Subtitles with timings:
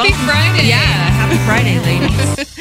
[0.00, 0.68] Happy Welcome- Friday.
[0.68, 1.78] Yeah, happy Friday,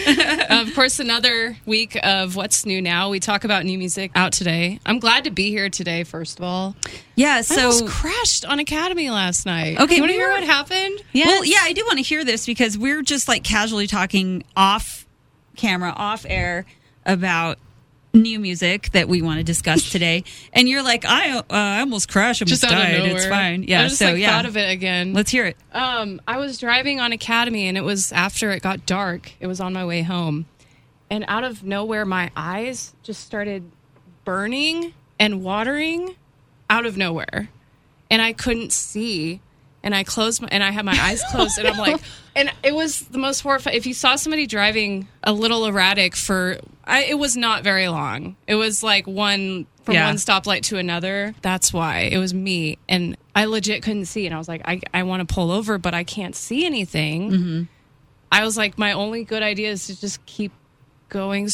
[0.08, 0.46] ladies.
[0.50, 3.10] of course, another week of What's New Now.
[3.10, 4.82] We talk about new music out today.
[4.86, 6.76] I'm glad to be here today, first of all.
[7.16, 9.80] Yeah, I so almost crashed on Academy last night.
[9.80, 11.02] Okay, you want to we hear were- what happened?
[11.14, 11.28] Yeah.
[11.28, 15.06] Well, yeah, I do want to hear this because we're just like casually talking off
[15.56, 16.66] camera, off air
[17.06, 17.58] about
[18.14, 20.24] new music that we want to discuss today.
[20.54, 23.02] And you're like, I, uh, I almost crashed, almost Just out died.
[23.06, 23.64] It's fine.
[23.64, 25.14] Yeah, I just so like, yeah, thought of it again.
[25.14, 25.58] let's hear it.
[25.74, 29.32] Um, I was driving on Academy, and it was after it got dark.
[29.40, 30.46] It was on my way home,
[31.10, 33.72] and out of nowhere, my eyes just started
[34.26, 36.16] burning and watering
[36.70, 37.50] out of nowhere,
[38.10, 39.42] and I couldn't see.
[39.82, 42.02] And I closed my, and I had my eyes closed, and I'm like,
[42.36, 43.78] and it was the most horrifying.
[43.78, 48.36] If you saw somebody driving a little erratic for, I, it was not very long.
[48.46, 50.08] It was like one from Yeah.
[50.08, 51.34] one stoplight to another.
[51.42, 54.26] That's why it was me, and I legit couldn't see.
[54.26, 57.32] And I was like, I, I want to pull over, but I can't see anything.
[57.32, 57.64] Mm-hmm.
[58.32, 60.52] I was like, my only good idea is to just keep
[61.08, 61.48] going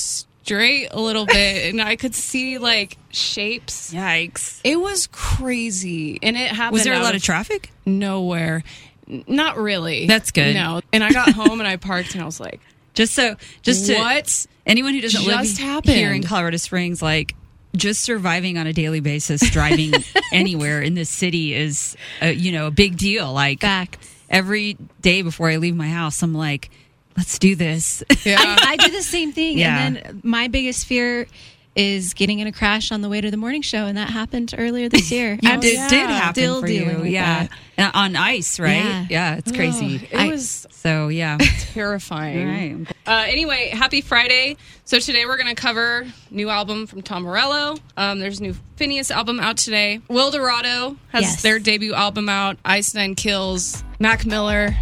[0.45, 3.91] straight a little bit, and I could see like shapes.
[3.91, 4.61] Yikes.
[4.63, 6.73] It was crazy, and it happened.
[6.73, 7.71] Was there a lot of traffic?
[7.85, 8.63] nowhere?
[9.07, 10.07] Not really.
[10.07, 10.55] That's good.
[10.55, 12.59] No, and I got home and I parked, and I was like,
[12.93, 14.45] Just so, just to "What?
[14.65, 15.95] anyone who doesn't live happened?
[15.95, 17.35] here in Colorado Springs, like
[17.75, 19.93] just surviving on a daily basis, driving
[20.31, 23.31] anywhere in this city is, a, you know, a big deal.
[23.33, 23.97] Like Facts.
[24.29, 26.69] every day before I leave my house, I'm like,
[27.17, 28.03] let's do this.
[28.25, 29.57] Yeah, I do the same thing.
[29.59, 29.79] Yeah.
[29.85, 31.27] And then my biggest fear
[31.75, 34.55] is getting in a crash on the way to the morning show, and that happened
[34.57, 35.37] earlier this year.
[35.43, 35.87] You I'm did, yeah.
[35.89, 39.05] did happen still for you, yeah, on ice, right?
[39.09, 39.35] Yeah.
[39.35, 40.07] it's crazy.
[40.09, 41.37] it I- was so yeah,
[41.73, 42.85] terrifying.
[42.85, 42.95] Right.
[43.05, 44.55] Uh, anyway, happy Friday.
[44.85, 47.75] So today we're going to cover new album from Tom Morello.
[47.97, 49.99] Um, there's a new Finneas album out today.
[50.09, 51.41] Wilderado has Yes.
[51.43, 52.57] their debut album out.
[52.65, 53.83] Ice Nine Kills.
[53.99, 54.75] Mac Miller.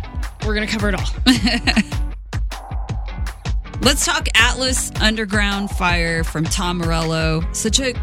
[0.46, 1.90] We're going to cover it all.
[3.84, 7.44] Let's talk Atlas Underground Fire from Tom Morello.
[7.52, 7.94] Such a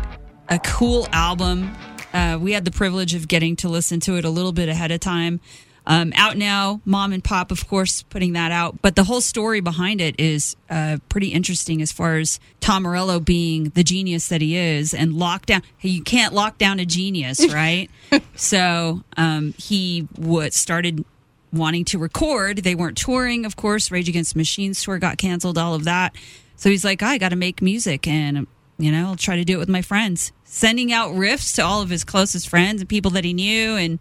[0.49, 1.75] a cool album.
[2.13, 4.91] Uh, we had the privilege of getting to listen to it a little bit ahead
[4.91, 5.41] of time.
[5.87, 8.83] Um, out now, mom and pop, of course, putting that out.
[8.83, 13.19] But the whole story behind it is uh, pretty interesting as far as Tom Morello
[13.19, 15.63] being the genius that he is and lockdown.
[15.79, 17.91] Hey, you can't lock down a genius, right?
[18.35, 21.05] so um, he what started
[21.53, 22.59] wanting to record.
[22.59, 23.91] They weren't touring, of course.
[23.91, 26.15] Rage Against Machines tour got canceled, all of that.
[26.57, 28.47] So he's like, I got to make music and,
[28.79, 30.33] you know, I'll try to do it with my friends.
[30.45, 33.99] Sending out riffs to all of his closest friends and people that he knew and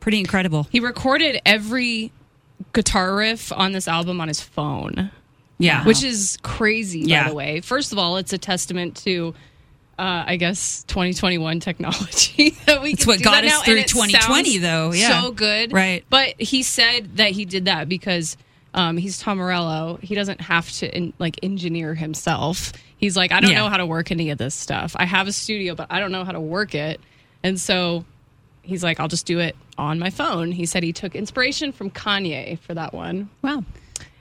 [0.00, 0.64] pretty incredible.
[0.70, 2.12] He recorded every
[2.72, 5.10] guitar riff on this album on his phone.
[5.58, 5.86] Yeah.
[5.86, 7.24] which is crazy Yeah.
[7.24, 9.34] by the way first of all it's a testament to
[9.98, 14.58] uh, I guess 2021 technology that we It's what got us now, through and 2020
[14.58, 15.22] though, yeah.
[15.22, 16.04] so good Right.
[16.10, 18.36] but he said that he did that because
[18.74, 23.40] um, he's Tom Morello he doesn't have to in, like engineer himself he's like I
[23.40, 23.60] don't Yeah.
[23.60, 26.12] know how to work any of this stuff I have a studio but I don't
[26.12, 27.00] know how to work it
[27.42, 28.04] and so
[28.62, 31.90] he's like I'll just do it on my phone he said he took inspiration from
[31.90, 33.64] Kanye for that one wow.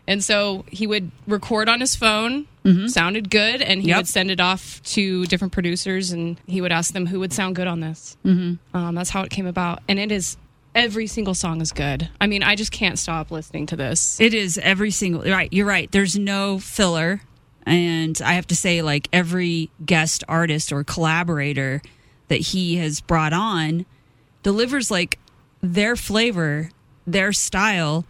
[0.08, 2.48] And so he would record on his phone,
[2.88, 3.98] sounded good, and he Yep.
[3.98, 7.56] would send it off to different producers, and he would ask them who would sound
[7.56, 8.18] good on this.
[8.26, 8.76] Mm-hmm.
[8.76, 10.38] Um, that's how it came about, and it is
[10.74, 12.10] every single song is good.
[12.20, 14.20] I mean, I just can't stop listening to this.
[14.20, 15.52] It is every single right.
[15.54, 15.92] You're right.
[15.92, 17.22] There's no filler,
[17.66, 21.82] and I have to say, like every guest artist or collaborator
[22.28, 23.86] that he has brought on
[24.42, 25.20] delivers like
[25.62, 26.72] their flavor,
[27.06, 28.06] their style,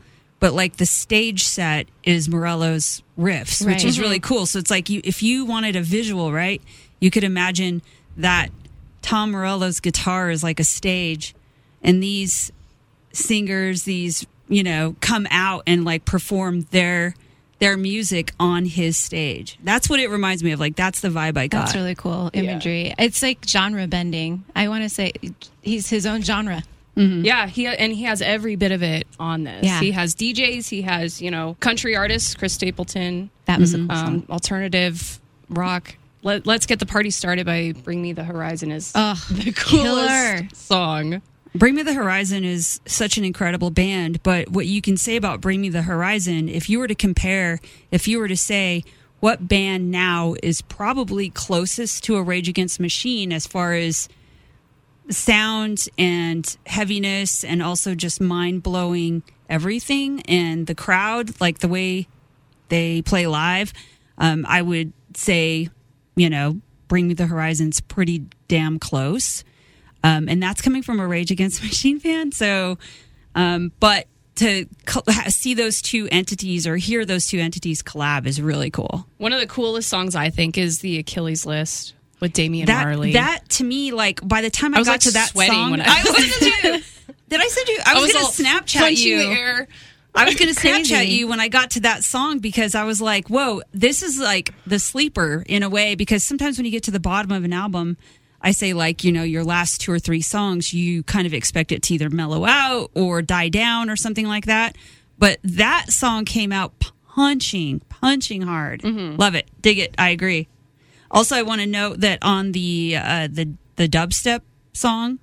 [0.45, 3.83] but like the stage set is Morello's riffs, which Right.
[3.83, 4.31] is really mm-hmm.
[4.31, 4.45] cool.
[4.45, 6.61] So it's like you, if you wanted a visual, right,
[7.00, 7.81] you could imagine
[8.17, 8.50] that
[9.01, 11.34] Tom Morello's guitar is like a stage,
[11.81, 12.51] and these
[13.11, 17.16] singers these you know come out and like perform their
[17.57, 21.38] their music on his stage that's what it reminds me of like that's the vibe
[21.38, 22.94] i got That's really cool imagery.
[23.00, 24.44] It's like genre bending.
[24.53, 25.13] I want to say
[25.61, 26.61] he's his own genre.
[26.97, 29.66] Yeah, he and he has every bit of it on this.
[29.66, 29.79] Yeah.
[29.81, 33.87] He has DJs, he has you know country artists, Chris Stapleton, That was song.
[33.91, 35.19] um, alternative
[35.49, 35.96] rock.
[36.23, 40.47] Let, let's get the party started by "Bring Me the Horizon" is the coolest killer.
[40.53, 41.22] song.
[41.53, 45.40] bring me the horizon is such an incredible band but what you can say about
[45.40, 47.59] bring me the horizon if you were to compare
[47.91, 48.84] if you were to say
[49.22, 54.09] what band now is probably closest to a rage against machine as far as
[55.09, 60.22] sound and heaviness and also just mind-blowing everything.
[60.22, 62.07] And the crowd like the way
[62.69, 63.72] they play live
[64.17, 65.69] um, i would say
[66.16, 69.43] you know bring me the horizon's pretty damn close.
[70.03, 72.31] Um, and that's coming from a rage against machine fan.
[72.31, 72.78] So
[73.34, 74.66] um, but to
[75.29, 79.07] see those two entities or hear those two entities collab is really cool.
[79.17, 81.93] One of the coolest songs I think is the Achilles List
[82.25, 83.13] with Damian That Marley.
[83.13, 85.53] that to me, like by the time I, I was, got like, to that sweating
[85.53, 86.91] song, when I- I was.
[87.29, 87.79] Did I send you?
[87.85, 89.67] I was, all going to Snapchat you.
[90.13, 93.01] I was going to Snapchat you when I got to that song because I was
[93.01, 95.95] like, whoa, this is like the sleeper in a way.
[95.95, 97.97] Because sometimes when you get to the bottom of an album,
[98.41, 101.71] I say, like, you know, your last two or three songs, you kind of expect
[101.71, 104.78] it to either mellow out or die down or something like that.
[105.17, 106.73] But that song came out
[107.09, 108.83] punching, punching hard.
[108.83, 109.17] Mm-hmm.
[109.17, 109.49] Love it.
[109.61, 109.95] Dig it.
[109.97, 110.47] I agree.
[111.16, 114.41] Also, I want to note that on the uh, the the dubstep
[114.73, 115.20] song,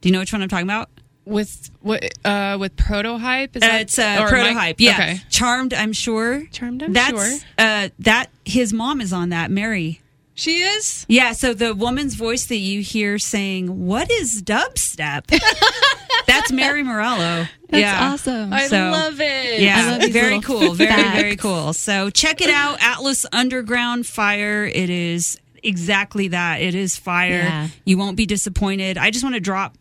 [0.00, 0.88] do you know which one I'm talking about?
[1.24, 4.74] with what uh with Protohype is Uh, that it's uh, Protohype.
[4.78, 5.72] Yeah, okay charmed.
[5.72, 6.46] I'm sure.
[6.46, 7.48] Charmed, I'm That's, sure.
[7.58, 9.50] Uh, that his mom is on that.
[9.50, 10.01] Mary.
[10.34, 11.32] She is Yeah.
[11.32, 15.24] So the woman's voice that you hear saying, "What is dubstep?"
[16.26, 17.46] That's Mary Morello.
[17.68, 18.12] That's yeah.
[18.12, 18.52] awesome.
[18.52, 20.72] i So, love it Yeah, love very cool.
[20.74, 21.20] Very, facts.
[21.20, 21.72] very cool.
[21.72, 22.78] So check it out.
[22.80, 24.64] Atlas Underground Fire.
[24.64, 26.60] It is exactly that.
[26.60, 27.30] It is fire.
[27.42, 27.68] Yeah.
[27.84, 28.98] You won't be disappointed.
[28.98, 29.76] I just want to drop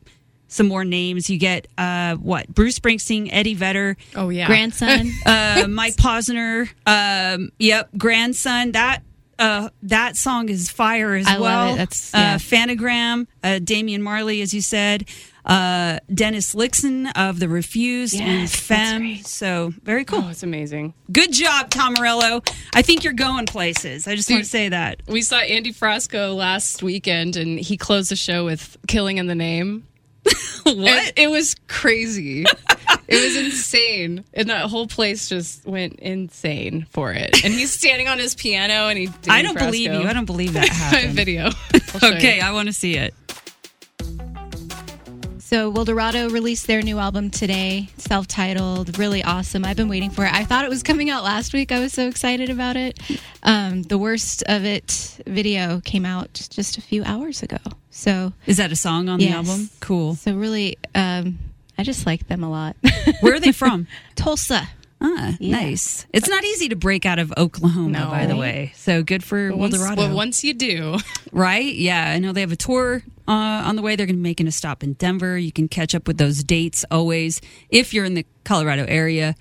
[0.48, 1.30] some more names.
[1.30, 2.48] You get uh what?
[2.54, 5.12] Bruce Springsteen, Eddie Vedder, oh yeah Grandson.
[5.26, 6.70] uh, Mike Posner.
[6.86, 8.72] Um, yep, grandson.
[8.74, 9.04] That
[9.42, 11.76] uh, that song is fire as I well.
[11.76, 12.36] That's- uh, yeah.
[12.38, 15.06] Phantogram, uh, Damian Marley, as you said,
[15.46, 18.62] uh, Dennis Lyxzén of the Refused and Yes, that's
[18.92, 19.18] Femme.
[19.24, 20.20] So very cool.
[20.24, 22.44] oh it's amazing Good job, Tom Morello.
[22.76, 24.08] I think you're going places.
[24.08, 25.02] I just want to say that.
[25.08, 29.34] we saw andy frasco last weekend and he closed the show with killing in the
[29.36, 29.88] name
[30.64, 30.78] What?
[30.78, 32.46] And it was crazy
[33.12, 38.08] it was insane and that whole place just went insane for it and he's standing
[38.08, 40.04] on his piano and he I don't believe you.
[40.04, 41.14] I don't believe that my happened.
[41.14, 41.50] video
[42.02, 42.18] I'll you.
[42.18, 43.14] okay, I want to see it.
[45.52, 49.66] So Wilderado released their new album today, self-titled, really awesome.
[49.66, 50.32] I've been waiting for it.
[50.34, 51.74] I thought it was coming out last week.
[51.74, 52.98] I was so excited about it.
[53.44, 57.58] Um, the worst of it video came out just a few hours ago.
[57.90, 59.70] So, Is that a song on the album?
[59.82, 60.16] Cool.
[60.16, 61.38] so really, um,
[61.78, 62.78] I just like them a lot.
[63.20, 63.88] Where are they from?
[64.16, 64.70] Tulsa.
[65.02, 65.60] Ah, Yeah.
[65.60, 66.06] nice.
[66.14, 68.06] It's not easy to break out of Oklahoma, No.
[68.10, 68.72] by the way.
[68.78, 69.98] So good for But once, Wilderado.
[69.98, 70.96] well, once you do
[71.34, 71.74] right?
[71.76, 73.96] Yeah, I know they have a tour uh, on the way.
[73.96, 75.38] They're going to be making a stop in Denver.
[75.38, 79.36] You can catch up with those dates always if you're in the Colorado area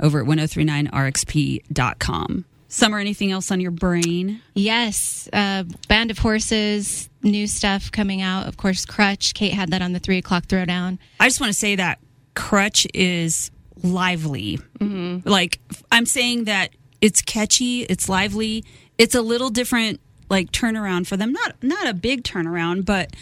[0.00, 2.44] over at 1039rxp.com.
[2.70, 4.42] Summer, anything else on your brain?
[4.54, 8.46] Yes, uh, Band of Horses, new stuff coming out.
[8.46, 9.32] Of course, Crutch.
[9.32, 10.98] Kate had that on the three o'clock throwdown.
[11.18, 11.98] I just want to say that
[12.34, 13.50] Crutch is
[13.82, 14.58] lively.
[14.80, 15.26] Mm-hmm.
[15.26, 15.60] Like,
[15.90, 16.70] I'm saying that
[17.00, 18.64] it's catchy, it's lively,
[18.98, 21.32] it's a little different, like turnaround for them.
[21.32, 23.14] Not not a big turnaround, but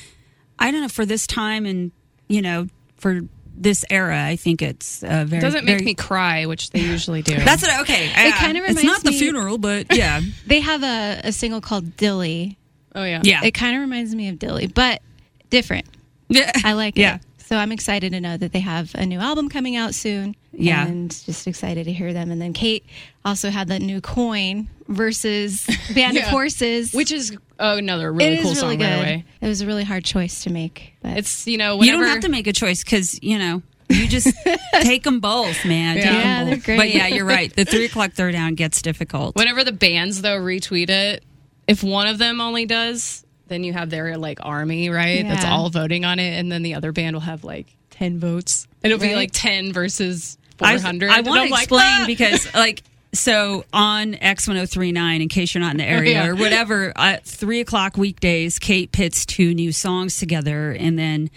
[0.59, 1.93] I don't know for this time and
[2.29, 3.21] you know for
[3.59, 5.39] this era, I think it's uh, very.
[5.39, 8.07] it doesn't make very- me cry which they usually do That's what, okay.
[8.15, 8.63] It kinda reminds.
[8.63, 11.97] Me It's not reminds the me- funeral, but yeah, They have a, a single called
[11.97, 12.59] Dilly.
[12.95, 15.01] oh yeah yeah, It kind of reminds me of Dilly, but
[15.49, 15.87] different.
[16.29, 16.53] yeah.
[16.65, 17.15] I like Yeah.
[17.17, 17.21] it.
[17.47, 20.35] So I'm excited to know that they have a new album coming out soon.
[20.53, 20.85] Yeah.
[20.87, 22.31] And just excited to hear them.
[22.33, 22.85] And then Kate
[23.25, 25.65] also had that new coin versus
[25.95, 26.93] Band of Horses.
[26.93, 28.85] which is oh, another it really is cool really song good.
[28.85, 30.95] by the way It was a really hard choice to make.
[31.03, 34.09] But it's you know You don't have to make a choice because you know you
[34.09, 34.35] just
[34.81, 35.97] take them both, man.
[35.97, 36.11] Take Yeah.
[36.11, 36.49] 'em Yeah, both.
[36.51, 36.77] they're great.
[36.79, 37.55] But yeah, you're right.
[37.55, 39.37] The three o'clock third down gets difficult.
[39.37, 41.23] whenever the bands though retweet it
[41.69, 45.71] if one of them only does then you have their like army right that's all
[45.71, 49.03] voting on it and then the other band will have like 10 votes and it'll
[49.03, 53.65] be like 10 versus 400 I And want to like, explain "Ah!" because like so
[53.73, 56.27] on X1039, in case you're not in the area Yeah.
[56.27, 61.31] or whatever, at three o'clock weekdays, Kate pits two new songs together, and then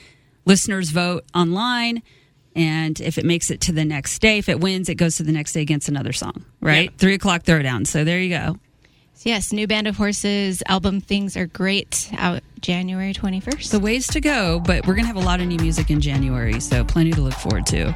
[0.45, 2.01] listeners vote online.
[2.55, 5.23] And if it makes it to the next day, if it wins, it goes to
[5.23, 6.89] the next day against another song, right?
[6.91, 6.97] Yeah.
[6.97, 7.87] Three o'clock throwdown.
[7.87, 8.57] So there you go.
[9.23, 13.69] Yes, new Band of Horses album Things Are Great out January 21st.
[13.71, 15.99] The ways to go, but we're going to have a lot of new music in
[15.99, 17.93] January, so plenty to look forward to.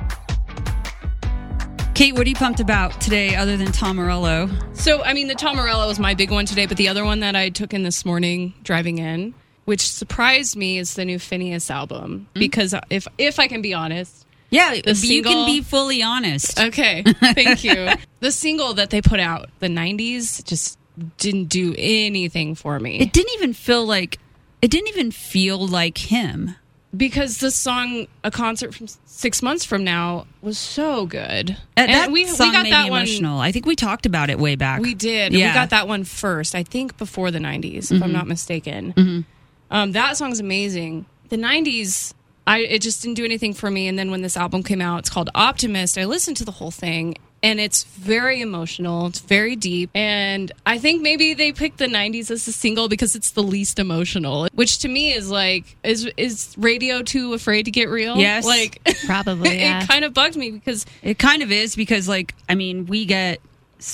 [1.96, 4.50] Kate, what are you pumped about today other than Tom Morello?
[4.74, 7.20] so i mean the tom morello was my big one today but the other one
[7.22, 9.34] that i took in this morning driving in
[9.66, 12.40] which surprised me is the new finneas album Mm.
[12.40, 16.60] because if if i can be honest Yeah, you single- can be fully honest.
[16.60, 17.90] Okay, thank you.
[18.20, 20.78] the single that they put out, the '90s, just
[21.18, 24.20] didn't do anything for me it didn't even feel like
[24.62, 26.56] it didn't even feel like him.
[26.96, 31.52] because the song "A Concert from Six Months from Now" was so good.
[31.52, 33.42] Uh, And that we, song we got made that me one.
[33.42, 34.80] I think we talked about it way back.
[34.82, 35.34] We did.
[35.34, 35.48] Yeah.
[35.50, 36.56] We got that one first.
[36.56, 38.04] I think before the '90s, if Mm-hmm.
[38.04, 39.26] I'm not mistaken.
[39.72, 41.06] Um, that song's amazing.
[41.30, 42.14] The '90s
[42.46, 43.88] I it just didn't do anything for me.
[43.88, 45.98] And then when this album came out, it's called Optimist.
[45.98, 49.08] I listened to the whole thing, and it's very emotional.
[49.08, 53.16] It's very deep, and I think maybe they picked the '90s as a single because
[53.16, 54.48] it's the least emotional.
[54.54, 58.18] Which to me is like, is is radio too afraid to get real?
[58.18, 58.46] Yes.
[58.46, 59.84] like Probably, yeah.
[59.84, 63.06] it kind of bugged me because It kind of is because, like, I mean, we
[63.06, 63.42] get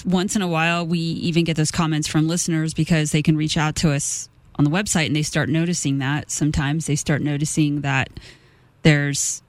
[0.06, 3.58] once in a while, we even get those comments from listeners because they can reach
[3.58, 6.30] out to us on the website and they start noticing that.
[6.30, 8.10] Sometimes they start noticing that
[8.84, 9.42] there's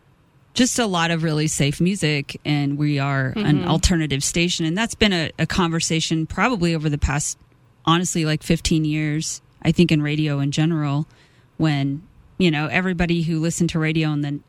[0.61, 3.69] just a lot of really safe music and we are an mm-hmm.
[3.69, 4.67] alternative station.
[4.67, 7.39] And that's been a, a conversation probably over the past,
[7.87, 11.07] honestly, like 15 years, I think, in radio in general,
[11.57, 14.41] when, you know, everybody who listened to radio in the,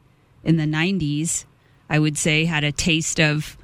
[0.44, 1.46] in the 90s,
[1.90, 3.56] I would say, had a taste of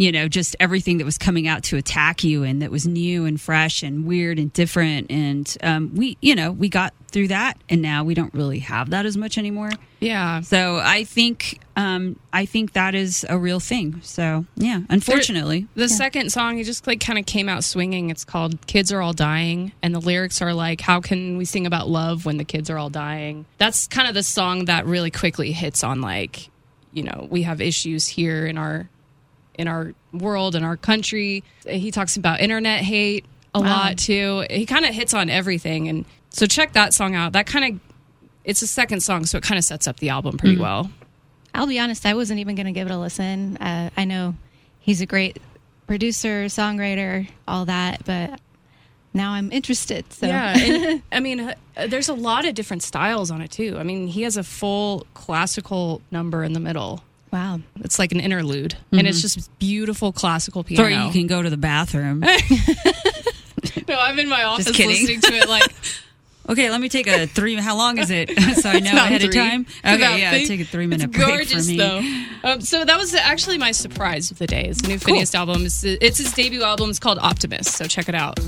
[0.00, 3.26] you know, just everything that was coming out to attack you and that was new
[3.26, 5.10] and fresh and weird and different.
[5.10, 8.88] And um, we, you know, we got through that and now we don't really have
[8.90, 9.72] that as much anymore.
[9.98, 14.00] yeah, So I think, um, I think that is a real thing.
[14.02, 15.68] So yeah, unfortunately.
[15.74, 18.08] The second song, he just like kind of came out swinging.
[18.08, 21.66] It's called "Kids Are All Dying," and the lyrics are like, "How can we sing
[21.66, 25.10] about love when the kids are all dying?" That's kind of the song that really
[25.10, 26.48] quickly hits on like,
[26.92, 28.88] you know, we have issues here in our
[29.60, 31.44] in our world and our country.
[31.66, 33.24] He talks about internet hate
[33.54, 34.44] a lot too.
[34.50, 37.32] He kind of hits on everything, and so check that song out.
[37.32, 37.80] That kind of
[38.44, 40.90] it's a second song, so it kind of sets up the album pretty well.
[41.54, 43.56] I'll be honest, I wasn't even going to give it a listen.
[43.56, 44.34] Uh, I know
[44.78, 45.38] he's a great
[45.86, 48.40] producer, songwriter, all that, but
[49.12, 50.10] now I'm interested.
[50.12, 51.54] So Yeah, and, I mean, uh,
[51.88, 53.76] there's a lot of different styles on it too.
[53.78, 57.02] I mean, he has a full classical number in the middle.
[57.32, 57.60] Wow.
[57.80, 60.84] It's like an interlude, and it's just beautiful classical piano.
[60.84, 62.20] Or you can go to the bathroom.
[63.88, 65.48] no, I'm in my office listening to it.
[65.48, 65.72] Like,
[66.50, 67.54] Okay, let me take a three.
[67.54, 68.30] How long is it?
[68.60, 69.62] So I know not ahead of time.
[69.62, 70.46] It's about Okay, yeah, three.
[70.46, 71.76] take a three minute it's break gorgeous for me.
[71.78, 71.98] though.
[72.42, 74.64] Um, so that was actually my surprise of the day.
[74.64, 75.64] It's the new Finneas album.
[75.64, 76.90] It's, it's his debut album.
[76.90, 77.70] It's called Optimist.
[77.76, 78.38] So check it out.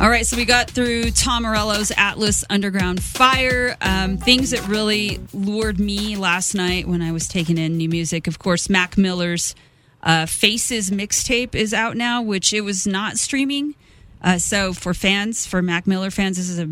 [0.00, 3.76] All right, so we got through Tom Morello's Atlas Underground Fire.
[3.80, 8.26] Um, things that really lured me last night when I was taking in new music.
[8.26, 9.54] Of course, Mac Miller's
[10.02, 13.76] uh, Faces mixtape is out now, which it was not streaming.
[14.20, 16.68] Uh, so for fans, for Mac Miller fans, this is a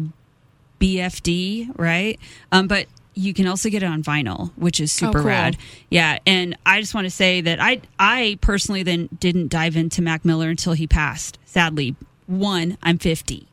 [0.81, 2.19] BFD, right?
[2.51, 5.29] Um, but you can also get it on vinyl, which is super cool.
[5.29, 5.57] rad.
[5.91, 10.03] Yeah, and I just want to say that I I personally then didn't dive into
[10.03, 11.39] Mac Miller until he passed.
[11.45, 11.95] Sadly,
[12.27, 13.47] one, I'm 50.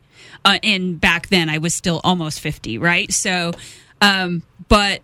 [0.46, 3.12] Uh, and back then I was still almost 50, right?
[3.12, 3.52] So
[4.02, 5.02] um but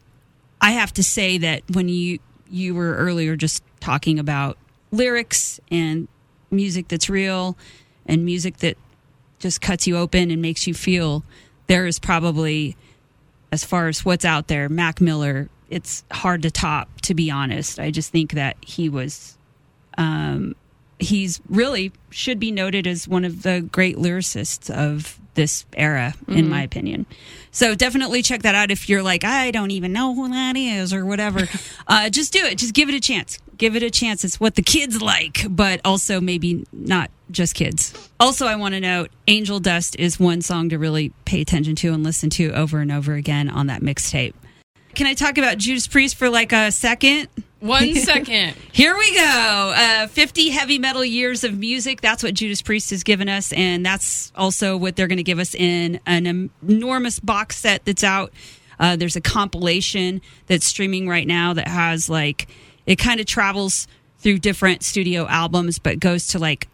[0.61, 2.19] I have to say that when you
[2.49, 4.57] you were earlier just talking about
[4.91, 6.07] lyrics and
[6.51, 7.57] music that's real
[8.05, 8.77] and music that
[9.39, 11.23] just cuts you open and makes you feel
[11.67, 12.77] there is probably
[13.51, 17.79] as far as what's out there mac miller it's hard to top to be honest
[17.79, 19.37] i just think that he was
[19.97, 20.55] um
[20.99, 26.49] he's really should be noted as one of the great lyricists of this era in
[26.49, 27.05] my opinion.
[27.51, 30.93] So definitely check that out if you're like i don't even know who that is
[30.93, 31.47] or whatever.
[31.87, 32.57] Uh, just do it.
[32.57, 33.37] Just give it a chance.
[33.57, 34.23] Give it a chance.
[34.23, 37.93] It's what the kids like but also maybe not just kids.
[38.19, 41.93] Also i want to note angel dust is one song to really pay attention to
[41.93, 44.33] and listen to over and over again on that mixtape.
[44.95, 47.27] Can i talk about judas priest for like a second
[47.65, 48.55] One second.
[48.71, 49.73] here we go.
[49.75, 52.01] Uh, 50 heavy metal years of music.
[52.01, 53.51] That's what Judas Priest has given us.
[53.53, 58.03] And that's also what they're going to give us in an enormous box set that's
[58.03, 58.31] out.
[58.79, 62.47] Uh, there's a compilation that's streaming right now that has like,
[62.85, 63.87] it kind of travels
[64.19, 66.67] through different studio albums, but goes to like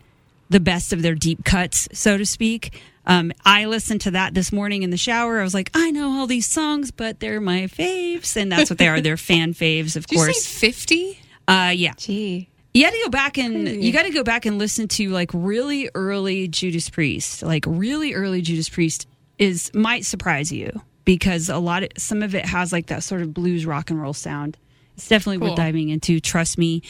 [0.50, 2.82] the best of their deep cuts, so to speak.
[3.06, 5.40] Um, I listened to that this morning in the shower.
[5.40, 8.36] I was like, I know all these songs, but they're my faves.
[8.36, 9.02] And that's what they are.
[9.02, 10.46] They're fan faves, of Did course.
[10.46, 11.20] 50?
[11.48, 11.94] Uh, yeah.
[11.98, 12.48] Gee.
[12.74, 15.32] You got to go back and you got to go back and listen to like
[15.34, 17.44] really early Judas Priest.
[17.44, 22.34] Like really early Judas Priest is might surprise you because a lot of some of
[22.34, 24.58] it has like that sort of blues rock and roll sound.
[24.96, 25.50] It's definitely Cool.
[25.50, 26.22] worth diving into.
[26.22, 26.82] Trust me.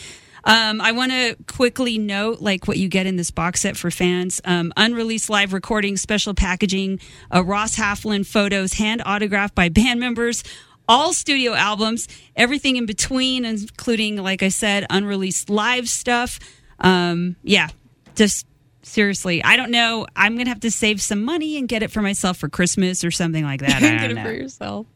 [0.43, 3.91] Um, I want to quickly note like what you get in this box set for
[3.91, 6.99] fans: um, unreleased live recordings, special packaging,
[7.33, 10.43] uh, Ross Halfin photos, hand autographed by band members,
[10.87, 16.39] all studio albums, everything in between, including, like I said, unreleased live stuff.
[16.79, 17.69] Um, yeah,
[18.15, 18.47] just
[18.81, 20.07] seriously, I don't know.
[20.15, 23.11] I'm gonna have to save some money and get it for myself for Christmas or
[23.11, 23.75] something like that.
[23.83, 24.87] I Get it for yourself.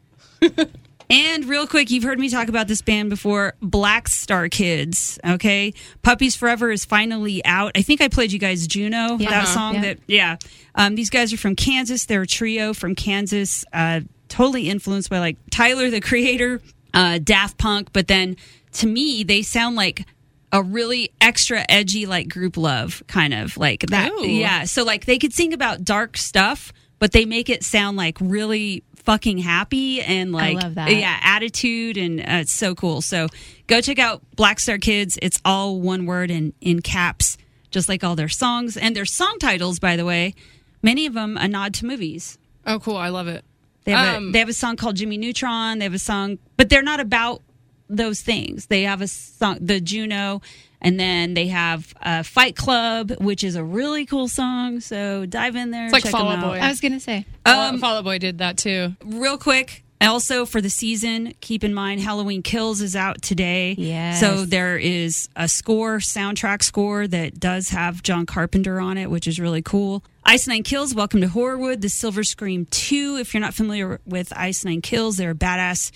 [1.08, 5.18] And real quick, you've heard me talk about this band before, Black Star Kids.
[5.24, 5.72] Okay,
[6.02, 7.72] Puppies Forever is finally out.
[7.76, 9.30] I think I played you guys Juno, Yeah.
[9.30, 9.54] that Uh-huh.
[9.54, 9.74] song.
[9.76, 9.80] Yeah.
[9.82, 10.36] That yeah.
[10.74, 12.06] Um, these guys are from Kansas.
[12.06, 13.64] They're a trio from Kansas.
[13.72, 16.60] Uh, totally influenced by like Tyler the Creator,
[16.92, 18.36] uh, Daft Punk, but then
[18.72, 20.04] to me they sound like
[20.52, 24.10] a really extra edgy like Grouplove kind of like that.
[24.10, 24.26] Ooh.
[24.26, 28.16] Yeah, so like they could sing about dark stuff, but they make it sound like
[28.20, 30.90] really fucking happy and like love that.
[30.94, 33.00] yeah attitude and uh, it's so cool.
[33.00, 33.28] So
[33.66, 35.18] go check out Black Star Kids.
[35.22, 37.38] It's all one word and in caps,
[37.70, 39.78] just like all their songs and their song titles.
[39.78, 40.34] By the way,
[40.82, 42.36] many of them a nod to movies.
[42.66, 42.96] Oh, cool.
[42.96, 43.44] I love it.
[43.84, 45.78] They have, a, Um, they have a song called Jimmy Neutron.
[45.78, 47.42] They have a song, but they're not about
[47.88, 48.66] those things.
[48.66, 50.42] They have a song, the Juno,
[50.86, 54.78] and then they have uh, Fight Club, which is a really cool song.
[54.78, 55.86] So dive in there.
[55.86, 56.52] It's like check Fall Out out.
[56.52, 56.58] Boy.
[56.58, 57.26] I was gonna say.
[57.44, 58.94] Um, Fall Out Boy did that too.
[59.04, 63.74] Real quick, also for the season, keep in mind Halloween Kills is out today.
[63.76, 64.20] Yes.
[64.20, 69.26] So there is a score, soundtrack score that does have John Carpenter on it, which
[69.26, 70.04] is really cool.
[70.24, 73.16] Ice Nine Kills, welcome to Horrorwood, the Silver Scream 2.
[73.20, 75.90] If you're not familiar with Ice Nine Kills, they're a badass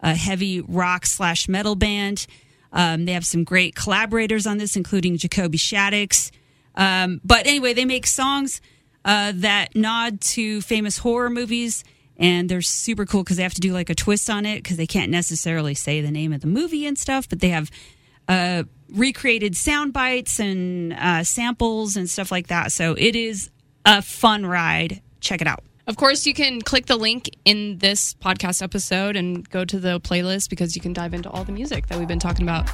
[0.00, 2.26] uh, heavy rock slash metal band.
[2.72, 6.30] Um, they have some great collaborators on this, including Jacoby Shaddix.
[6.74, 8.60] Um, but anyway, they make songs
[9.04, 11.84] uh, that nod to famous horror movies,
[12.16, 14.76] and they're super cool because they have to do like a twist on it because
[14.76, 17.70] they can't necessarily say the name of the movie and stuff, but they have
[18.28, 22.72] uh, recreated sound bites and uh, samples and stuff like that.
[22.72, 23.50] So it is
[23.84, 25.02] a fun ride.
[25.20, 25.64] Check it out.
[25.86, 30.00] Of course, you can click the link in this podcast episode and go to the
[30.00, 32.70] playlist because you can dive into all the music that we've been talking about.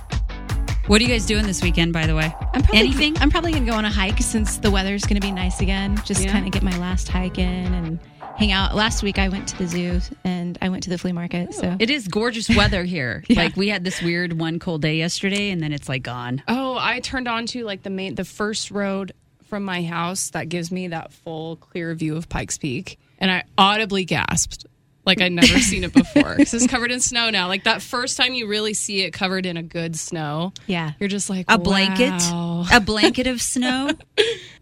[0.89, 2.35] What are you guys doing this weekend, by the way?
[2.55, 3.17] I'm probably, Anything?
[3.19, 5.99] I'm probably gonna go on a hike since the weather's gonna be nice again.
[6.05, 6.33] Just Yeah.
[6.33, 7.99] kind of get my last hike in and
[8.37, 8.75] hang out.
[8.75, 11.49] Last week I went to the zoo and I went to the flea market.
[11.53, 13.25] Oh, so It is gorgeous weather here.
[13.29, 13.43] Yeah.
[13.43, 16.43] Like we had this weird one cold day yesterday, and then it's like gone.
[16.49, 19.13] Oh, I turned on to like the main, the first road
[19.49, 23.45] from my house that gives me that full clear view of Pikes Peak, and I
[23.57, 24.67] audibly gasped
[25.07, 27.49] like I'd never seen it before because it's covered in snow now.
[27.49, 31.09] Like that first time you really see it covered in a good snow, yeah, you're
[31.09, 32.13] just like A blanket,
[32.73, 33.91] a blanket of snow.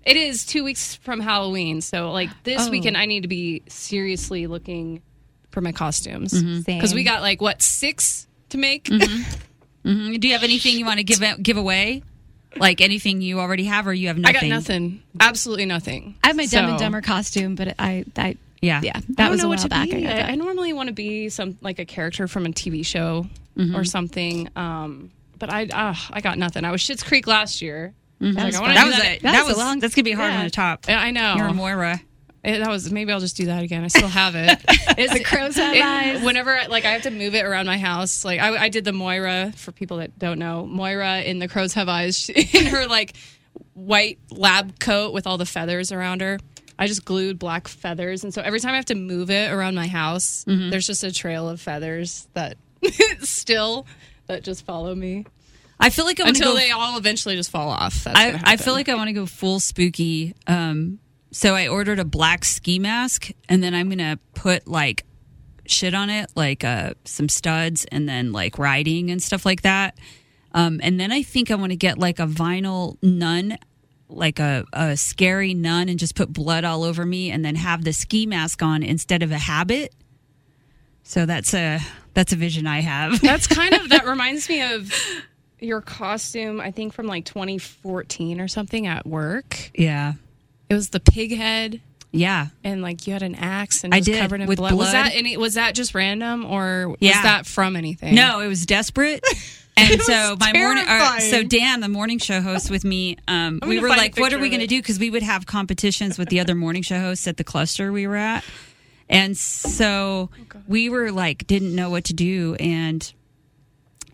[0.07, 2.71] It is two weeks from Halloween, so like this Oh.
[2.71, 5.03] weekend I need to be seriously looking
[5.51, 6.63] for my costumes same.
[6.63, 8.85] because we got like what six to make.
[8.85, 10.21] Mhm.
[10.21, 12.05] Do you have anything you want to give out- give away?
[12.59, 14.37] Like anything you already have, or you have nothing?
[14.37, 16.15] I got nothing, absolutely nothing.
[16.25, 18.81] I have my Dumb and So- Dumber costume, but I, I Yeah.
[18.83, 19.89] yeah, I that don't was know a what while to back.
[19.93, 20.31] I I.
[20.33, 23.75] I normally want to be some like a character from a TV show Mm-hmm.
[23.75, 24.51] or something.
[24.55, 26.65] Um, but I uh, I got nothing.
[26.65, 27.95] I was Schitt's Creek last year.
[28.21, 29.05] I was like, I That was that.
[29.13, 29.23] it.
[29.23, 30.39] That That was was a long- that's gonna be hard Yeah.
[30.41, 30.85] on the top.
[30.89, 31.37] I know.
[31.37, 32.01] You're Moira.
[32.47, 33.85] It- that was maybe I'll just do that again.
[33.85, 34.59] I still have it.
[34.99, 36.23] It's, The crows have it- eyes.
[36.23, 38.93] Whenever like I have to move it around my house, like I, I did the
[38.93, 40.65] Moira for people that don't know.
[40.65, 43.15] Moira in the crows have eyes she- in her like
[43.75, 46.39] white lab coat with all the feathers around her.
[46.79, 49.75] I just glued black feathers, and so every time I have to move it around
[49.75, 50.71] my house, Mm-hmm.
[50.71, 52.57] there's just a trail of feathers that
[53.21, 53.87] still
[54.27, 55.25] that just follow me
[55.79, 56.59] I feel like I want to until go.
[56.59, 58.05] they all eventually just fall off.
[58.05, 60.35] That's I, I feel like I want to go full spooky.
[60.47, 60.99] Um,
[61.37, 65.05] so I ordered a black ski mask, and then I'm gonna put like
[65.67, 69.99] shit on it, like uh, some studs, and then like writing and stuff like that.
[70.53, 73.59] Um, and then I think I want to get like a vinyl nun,
[74.09, 77.85] like a, a scary nun, and just put blood all over me, and then have
[77.85, 79.95] the ski mask on instead of a habit.
[81.03, 81.81] So that's a
[82.15, 83.21] that's a vision I have.
[83.21, 84.91] That's kind of that reminds me of
[85.61, 86.63] your costume.
[86.63, 89.71] I think from like 2014 or something at work.
[89.75, 90.15] yeah,
[90.69, 91.81] It was the pig head,
[92.13, 92.49] yeah.
[92.65, 94.75] and like you had an axe and I was did, covered in with blood.
[94.75, 95.37] Was that any?
[95.37, 97.23] Was that just random or was Yeah.
[97.23, 98.15] that from anything?
[98.15, 99.25] No, it was desperate.
[99.79, 103.79] And so my morning, uh, so Dan, the morning show host with me, um, we
[103.79, 106.41] were like, "What are we going to do?" Because we would have competitions with the
[106.41, 108.43] other morning show hosts at the cluster we were at,
[109.11, 110.31] and so
[110.67, 113.13] we were like, didn't know what to do, and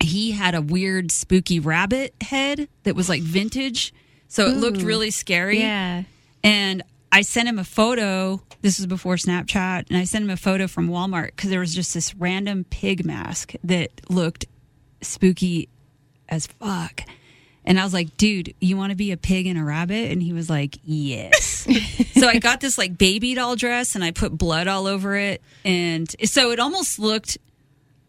[0.01, 3.93] he had a weird, spooky rabbit head that was like vintage,
[4.27, 5.59] so it looked really scary.
[5.61, 6.03] yeah.
[6.43, 8.41] And I sent him a photo.
[8.61, 11.75] This was before Snapchat, and I sent him a photo from Walmart because there was
[11.75, 14.45] just this random pig mask that looked
[15.01, 15.69] spooky
[16.27, 17.01] as fuck.
[17.65, 20.11] And I was like, dude, you want to be a pig and a rabbit?
[20.11, 21.67] And he was like, yes.
[22.13, 25.41] so I got this like baby doll dress and I put blood all over it.
[25.63, 27.37] And so it almost looked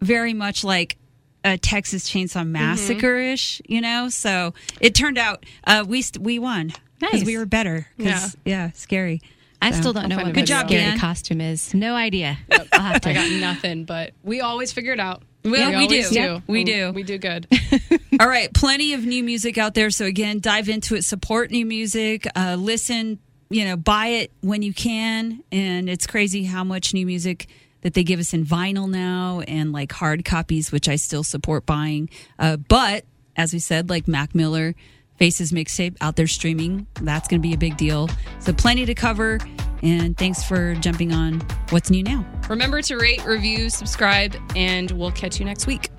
[0.00, 0.96] very much like
[1.44, 4.08] a Texas Chainsaw Massacre ish, you know?
[4.08, 6.72] So it turned out uh, we, st- we won
[7.04, 7.26] because Nice.
[7.26, 7.86] we were better.
[7.96, 8.28] yeah.
[8.44, 8.70] Yeah.
[8.72, 9.20] scary.
[9.62, 10.98] I So- still don't I'll know what a Good job, Dan.
[10.98, 11.72] costume is.
[11.72, 12.36] No idea.
[12.72, 13.10] I'll have to.
[13.10, 13.84] I got nothing.
[13.84, 15.22] But we always figure it out.
[15.44, 16.14] Well, we always do.
[16.14, 16.20] do.
[16.20, 16.92] Yep, we do.
[16.92, 17.46] We do good.
[18.20, 19.90] All right, plenty of new music out there.
[19.90, 23.18] So again, dive into it, support new music, uh, listen,
[23.50, 25.42] you know, buy it when you can.
[25.52, 27.46] And it's crazy how much new music
[27.82, 31.66] that they give us in vinyl now and like hard copies, which I still support
[31.66, 32.08] buying.
[32.38, 33.04] Uh, but
[33.36, 34.74] as we said, like Mac Miller,
[35.16, 36.86] Faces mixtape out there streaming.
[37.00, 38.08] That's going to be a big deal.
[38.40, 39.38] So, plenty to cover.
[39.82, 42.26] And thanks for jumping on What's New Now.
[42.48, 45.90] Remember to rate, review, subscribe, and we'll catch you next week.